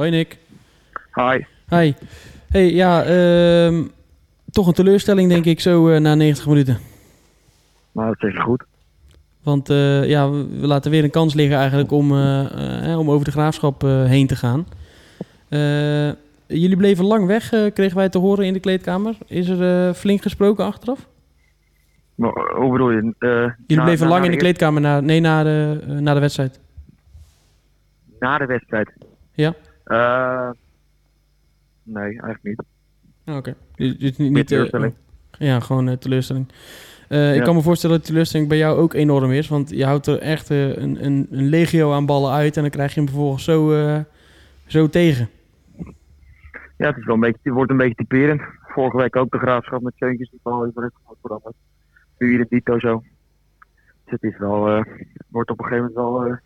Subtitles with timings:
[0.00, 0.38] Hoi Nick.
[1.12, 1.44] Hi.
[1.68, 1.92] Hi.
[2.50, 3.82] Hey, ja, ehm,
[4.50, 6.78] toch een teleurstelling denk ik zo eh, na 90 minuten.
[7.92, 8.64] Nou, dat is even goed.
[9.42, 13.30] Want eh, ja, we, laten weer een kans liggen eigenlijk om, eh, om over de
[13.30, 14.66] graafschap heen te gaan.
[16.46, 19.16] Jullie bleven lang weg, kregen wij te horen in de kleedkamer.
[19.26, 21.06] Is er flink gesproken achteraf?
[22.14, 23.14] Maar, hoe bedoel je?
[23.66, 26.60] Jullie bleven lang in de kleedkamer, na, nee, na de, na de wedstrijd.
[28.18, 28.92] Na de wedstrijd?
[29.32, 29.54] Ja?
[29.90, 30.50] Eh,
[31.82, 32.62] nee, eigenlijk niet.
[33.36, 33.54] Oké.
[33.74, 34.94] Dus, dus niet, niet, eh, teleurstelling.
[35.30, 36.48] ja, gewoon eh, teleurstelling.
[37.08, 37.44] Eh, Ik Ja.
[37.44, 39.48] kan me voorstellen dat teleurstelling bij jou ook enorm is.
[39.48, 42.56] Want je houdt er echt een, een, een legio aan ballen uit.
[42.56, 43.70] En dan krijg je hem vervolgens zo,
[44.66, 45.28] zo tegen.
[46.76, 48.40] Ja, het, is wel een beetje, het wordt een beetje typerend.
[48.62, 51.54] Vorige week ook de graafschap met Zeuntjes die bal over het veranderd.
[52.18, 53.02] Nu hier dito zo.
[54.04, 54.84] Dus het is wel,
[55.28, 56.38] wordt op een gegeven moment wel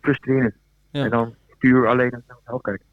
[0.00, 0.54] frustrerend.
[0.90, 1.04] Ja.
[1.04, 2.86] En dan puur alleen naar zelf kijken.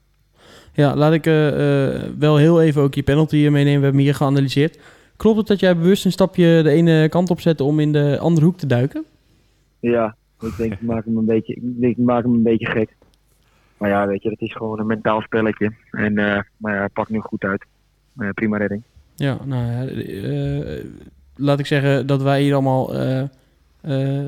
[0.79, 3.80] Ja, laat ik eh, eh, wel heel even ook je penalty hier meenemen.
[3.80, 4.80] We hebben hier geanalyseerd.
[5.16, 8.17] Klopt het dat jij bewust een stapje de ene kant op zette om in de
[8.19, 9.03] andere hoek te duiken?
[9.80, 12.66] Ja, ik denk ik maak hem een beetje, ik denk, ik maak hem een beetje
[12.66, 12.95] gek.
[13.77, 15.72] Maar ja, weet je, het is gewoon een mentaal spelletje.
[15.91, 17.66] En eh, maar ja, pakt nu goed uit.
[18.33, 18.81] Prima redding.
[19.16, 19.85] Ja, nou ja,
[21.35, 22.94] laat ik zeggen dat wij hier allemaal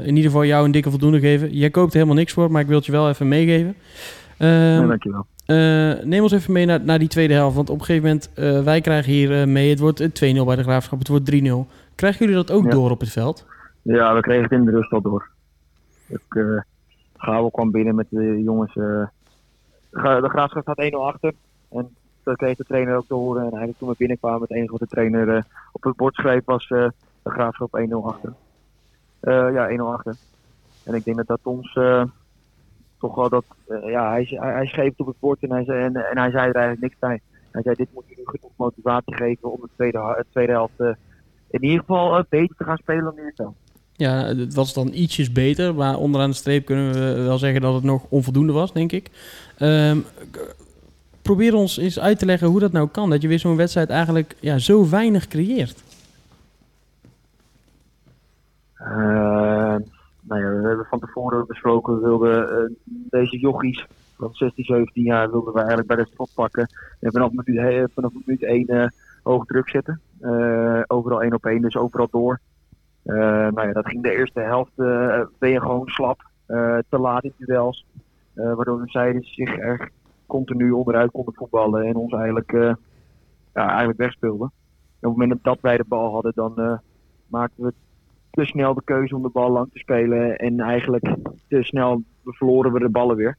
[0.03, 1.53] in ieder geval jou een dikke voldoende geven.
[1.53, 3.75] Jij koopt helemaal niks voor, maar ik wil het je wel even meegeven.
[4.38, 5.25] Ehm, Ja, dankjewel.
[5.52, 7.55] Eh, neem ons even mee naar, naar die tweede helft.
[7.55, 10.45] Want op een gegeven moment, eh, wij krijgen hier eh, mee, het wordt eh, 2-0
[10.45, 11.67] bij de Graafschap, het wordt 3-0.
[11.95, 12.69] Krijgen jullie dat ook Ja.
[12.69, 13.45] door op het veld?
[13.81, 15.29] Ja, we kregen het in de rust al door.
[16.07, 16.22] Ik,
[17.52, 18.73] kwam binnen met de jongens.
[18.73, 19.09] de
[20.29, 21.33] graafschap staat 1-0 achter.
[21.72, 23.41] En dat kreeg de trainer ook te horen.
[23.41, 26.67] En eigenlijk toen we binnenkwamen, het enige wat de trainer op het bord schreef was
[26.67, 26.91] de
[27.23, 28.33] graafschap 1-0 achter.
[29.53, 30.16] Ja, 1-0 achter.
[30.83, 31.73] En ik denk dat dat ons
[33.02, 33.45] toch wel dat.
[33.67, 36.17] eh, ja, hij, hij, hij schreef het op het bord en hij, zei, en, en
[36.17, 37.21] hij zei er eigenlijk niks bij.
[37.52, 40.88] Hij zei: Dit moet jullie genoeg motivatie geven om de tweede, de tweede helft eh,
[41.49, 43.56] in ieder geval eh, beter te gaan spelen dan nu het wel.
[43.94, 47.73] Ja, het was dan ietsjes beter, maar onderaan de streep kunnen we wel zeggen dat
[47.73, 49.09] het nog onvoldoende was, denk ik.
[49.57, 49.97] Ehm,
[51.22, 53.89] probeer ons eens uit te leggen hoe dat nou kan, dat je weer zo'n wedstrijd
[53.89, 55.83] eigenlijk ja, zo weinig creëert.
[58.73, 59.31] Eh,
[60.21, 63.85] nou ja, we hebben van tevoren besproken, we wilden eh, deze jochies
[64.17, 66.67] van 16, 17 jaar wilden we eigenlijk bij de spot pakken.
[66.99, 68.87] En vanaf minuut, vanaf minuut 1 eh,
[69.23, 70.01] hoog druk zetten.
[70.19, 72.39] Eh, overal één op één, dus overal door.
[73.03, 74.75] Nou ja, dat ging de eerste helft,
[75.39, 76.29] ben je gewoon slap,
[76.89, 77.85] te laat in duels.
[78.33, 79.89] Waardoor zijden zich erg
[80.31, 82.73] continu onderuit konden voetballen en ons eigenlijk, eh,
[83.53, 84.51] ja, eigenlijk wegspeelden.
[84.99, 86.79] En op het moment dat wij de bal hadden, dan
[87.27, 87.73] maakten we
[88.31, 90.36] te snel de keuze om de bal lang te spelen.
[90.36, 91.16] En eigenlijk
[91.47, 93.38] te snel verloren we de ballen weer.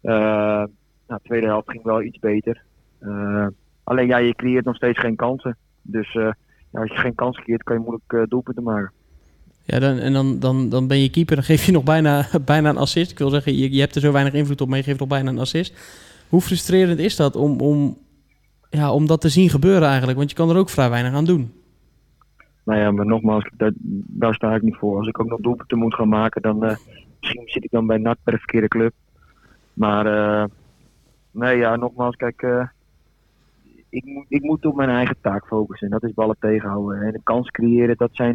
[0.00, 0.64] Eh
[1.06, 2.62] nou, de tweede helft ging wel iets beter.
[2.98, 3.46] Eh,
[3.84, 5.56] alleen ja, je creëert nog steeds geen kansen.
[5.82, 6.30] Dus eh,
[6.72, 8.92] ja, als je geen kans creëert, kan je moeilijk doelpunten maken.
[9.64, 12.68] Ja, dan, en dan, dan, dan ben je keeper, dan geef je nog bijna, bijna
[12.68, 13.10] een assist.
[13.10, 15.08] Ik wil zeggen, je, je hebt er zo weinig invloed op, maar je geeft nog
[15.08, 15.74] bijna een assist.
[16.28, 17.98] Hoe frustrerend is dat om, om,
[18.70, 20.18] ja, om dat te zien gebeuren eigenlijk?
[20.18, 21.52] Want je kan er ook vrij weinig aan doen.
[22.64, 23.72] Nou ja, maar nogmaals, daar,
[24.06, 24.96] daar sta ik niet voor.
[24.96, 26.76] Als ik ook nog doelpunten moet gaan maken, dan eh,
[27.20, 28.92] misschien zit ik dan bij NAC bij de verkeerde club.
[29.72, 30.44] Maar eh,
[31.30, 32.68] nee, ja, nogmaals, kijk, eh,
[33.88, 35.86] ik, moet, ik moet op mijn eigen taak focussen.
[35.86, 37.02] En dat is ballen tegenhouden.
[37.02, 38.34] En een kans creëren, dat zijn,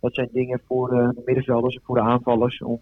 [0.00, 2.62] dat zijn dingen voor de middenvelders en voor de aanvallers.
[2.62, 2.80] Om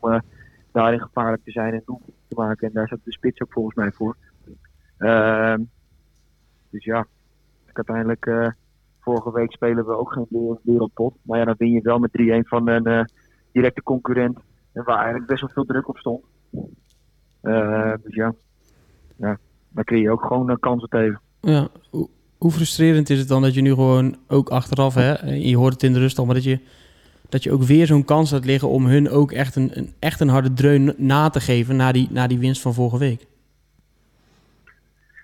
[0.72, 2.68] daarin gevaarlijk te zijn en doelpunten te maken.
[2.68, 4.16] En daar staat de spits ook volgens mij voor.
[4.98, 5.62] Ehm,
[6.70, 7.06] dus ja,
[7.66, 8.54] ik uiteindelijk...
[9.06, 11.14] eh, Vorige week spelen we ook geen wereld- wereldpot.
[11.22, 13.04] Maar ja, dan win je wel met 3-1 van een eh,
[13.52, 14.38] directe concurrent.
[14.72, 16.24] En waar eigenlijk best wel veel druk op stond.
[17.40, 18.34] Eh, dus ja.
[19.16, 21.20] ja, dan kun je ook gewoon uh, kansen tegen.
[21.40, 22.08] Ja, hoe,
[22.38, 25.82] hoe frustrerend is het dan dat je nu gewoon ook achteraf, hè, je hoort het
[25.82, 26.60] in de rust al, maar dat je,
[27.28, 30.20] dat je ook weer zo'n kans laat liggen om hun ook echt een, een, echt
[30.20, 33.26] een harde dreun na te geven na die, na die winst van vorige week?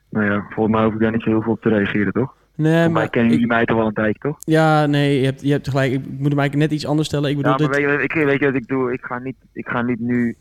[0.09, 2.35] Nou ja, volgens mij hoef ik daar niet zo heel veel op te reageren, toch?
[2.57, 4.37] Nee, maar kennen ik- jullie mij toch wel een tijdje, toch?
[4.41, 5.93] ja, nee, je hebt, je hebt gelijk.
[5.93, 7.31] Ik moet hem eigenlijk net iets anders stellen.
[7.31, 8.93] Ik bedoel, Ja, maar dit- weet je, ik, weet je wat ik doe?
[8.93, 10.37] Ik ga niet, ik ga niet nu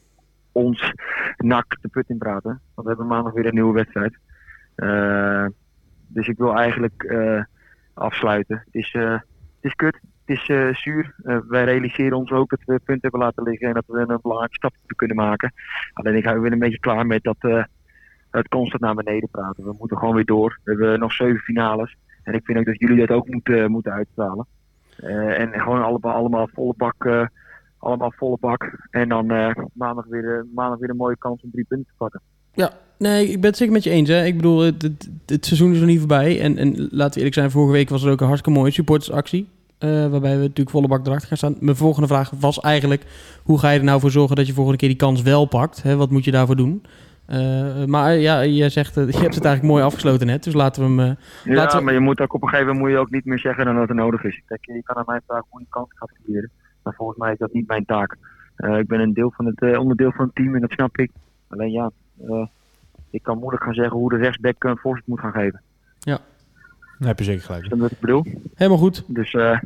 [0.51, 0.93] ons
[1.37, 2.49] nak de put in praten.
[2.73, 4.17] Want we hebben maandag weer een nieuwe wedstrijd.
[4.75, 5.45] Eh,
[6.07, 7.43] dus ik wil eigenlijk eh,
[7.93, 8.61] afsluiten.
[8.65, 9.21] Het is, eh, het
[9.61, 9.99] is kut.
[10.25, 11.15] Het is zuur.
[11.47, 14.55] Wij realiseren ons ook dat we punten hebben laten liggen en dat we een belangrijke
[14.55, 15.53] stap kunnen maken.
[15.93, 17.67] Alleen ik ben een beetje klaar met dat
[18.31, 19.63] het constant naar beneden praten.
[19.63, 20.59] We moeten gewoon weer door.
[20.63, 21.95] We hebben nog zeven finales.
[22.23, 24.45] En ik vind ook dat jullie dat ook moeten, moeten uitstralen.
[24.95, 27.05] Eh, en gewoon allemaal, allemaal volle bak.
[27.05, 27.25] eh,
[27.77, 28.87] allemaal volle bak.
[28.89, 31.93] En dan eh, maandag, weer, eh, maandag weer een mooie kans om drie punten te
[31.97, 32.21] pakken.
[32.97, 34.09] Nee, ik ben het zeker met je eens.
[34.09, 34.25] Hè.
[34.25, 36.41] Ik bedoel, het, het, seizoen is nog niet voorbij.
[36.41, 39.47] En, en laten we eerlijk zijn, vorige week was er ook een hartstikke mooie supportersactie.
[39.77, 41.55] eh, waarbij we natuurlijk volle bak erachter gaan staan.
[41.59, 43.05] Mijn volgende vraag was eigenlijk...
[43.43, 45.83] hoe ga je er nou voor zorgen dat je volgende keer die kans wel pakt?
[45.83, 45.95] Hè?
[45.95, 46.83] Wat moet je daarvoor doen?
[47.31, 50.43] Eh, maar ja, je zegt, eh, je hebt het eigenlijk mooi afgesloten net.
[50.43, 50.99] Dus laten we hem...
[50.99, 53.11] eh, Ja, Laten we- maar je moet ook op een gegeven moment moet je ook
[53.11, 54.41] niet meer zeggen dan dat er nodig is.
[54.47, 56.49] Kijk, je kan aan mijn taak goede kans gaan creëren.
[56.83, 58.17] Maar volgens mij is dat niet mijn taak.
[58.55, 60.97] Eh, ik ben een deel van het, eh, onderdeel van het team en dat snap
[60.97, 61.11] ik.
[61.47, 61.91] Alleen ja,
[62.27, 62.45] eh,
[63.09, 65.61] ik kan moeilijk gaan zeggen hoe de rechtsback een voorzet moet gaan geven.
[66.99, 67.63] Daar heb je zeker gelijk.
[67.63, 68.25] Dat is wat ik bedoel.
[68.55, 69.03] helemaal goed.
[69.07, 69.59] Dus eh,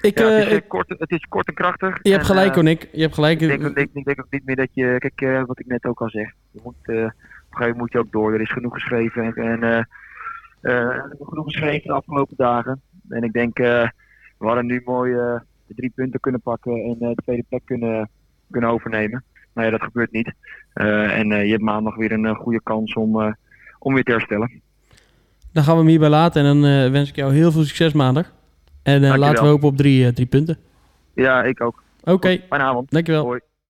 [0.00, 1.98] Ik, ja, eh, het, is, ik- eh, kort, het is kort en krachtig.
[2.02, 2.88] je hebt gelijk, eh, hoor, Nick.
[2.92, 3.40] Je hebt gelijk.
[3.40, 5.66] Ik denk, ook- ik, ik denk ook niet meer dat je, kijk eh, wat ik
[5.66, 7.12] net ook al zeg, je moet, eh, op een gegeven
[7.50, 8.34] moment moet je ook door.
[8.34, 9.78] Er is genoeg geschreven en, eh,
[10.60, 12.80] eh, genoeg geschreven de afgelopen dagen.
[13.08, 13.88] En ik denk, eh,
[14.38, 15.34] we hadden nu mooi eh,
[15.66, 18.08] de drie punten kunnen pakken en eh, de tweede plek kunnen,
[18.50, 19.24] kunnen overnemen.
[19.54, 20.32] Nou ja, dat gebeurt niet.
[20.72, 23.32] Eh, en eh, je hebt maandag weer een eh, goede kans om, eh,
[23.78, 24.60] om weer te herstellen.
[25.52, 26.44] Dan gaan we hem hierbij laten.
[26.44, 28.32] En dan eh, wens ik jou heel veel succes maandag.
[28.82, 30.58] En eh, laten we hopen op drie, eh, drie punten.
[31.14, 31.82] Ja, ik ook.
[32.04, 32.90] Oké, Fijne avond.
[32.90, 33.24] dankjewel.
[33.24, 33.40] Hoi.